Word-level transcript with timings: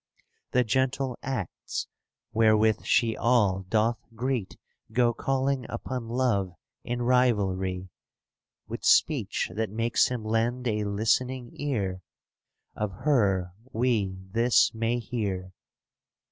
The 0.49 0.63
gentle 0.63 1.15
acts 1.21 1.87
wherewith 2.33 2.85
she 2.85 3.15
all 3.15 3.59
doth 3.69 3.99
greet 4.15 4.57
*^ 4.91 4.93
Go 4.95 5.13
calling 5.13 5.67
upon 5.69 6.07
Love 6.09 6.55
in 6.83 7.03
rivalry. 7.03 7.87
With 8.67 8.83
speech 8.83 9.51
that 9.53 9.69
makes 9.69 10.07
him 10.07 10.25
lend 10.25 10.67
a 10.67 10.85
listening 10.85 11.51
ear. 11.53 12.01
Of 12.73 12.91
her 13.05 13.51
we 13.71 14.17
this 14.31 14.73
may 14.73 14.97
hear. 14.97 15.51